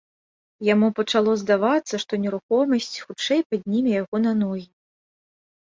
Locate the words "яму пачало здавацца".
0.67-1.95